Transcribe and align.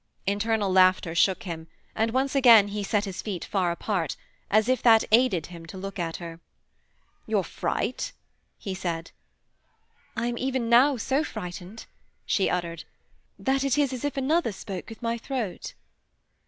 Internal 0.25 0.71
laughter 0.71 1.13
shook 1.13 1.43
him, 1.43 1.67
and 1.93 2.09
once 2.09 2.33
again 2.33 2.69
he 2.69 2.81
set 2.81 3.05
his 3.05 3.21
feet 3.21 3.45
far 3.45 3.69
apart, 3.71 4.17
as 4.49 4.67
if 4.67 4.81
that 4.81 5.03
aided 5.11 5.45
him 5.53 5.67
to 5.67 5.77
look 5.77 5.99
at 5.99 6.17
her. 6.17 6.39
'Your 7.27 7.43
fright!' 7.43 8.11
he 8.57 8.73
said. 8.73 9.11
'I 10.17 10.25
am 10.25 10.37
even 10.39 10.69
now 10.69 10.97
so 10.97 11.23
frightened,' 11.23 11.85
she 12.25 12.49
uttered, 12.49 12.83
'that 13.37 13.63
it 13.63 13.77
is 13.77 13.93
as 13.93 14.03
if 14.03 14.17
another 14.17 14.51
spoke 14.51 14.89
with 14.89 15.03
my 15.03 15.19
throat.' 15.19 15.75